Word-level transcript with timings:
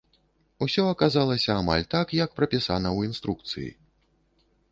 Усё 0.65 0.85
аказалася 0.93 1.51
амаль 1.63 1.85
так, 1.93 2.15
як 2.23 2.29
прапісана 2.39 2.89
ў 2.97 3.09
інструкцыі. 3.09 3.69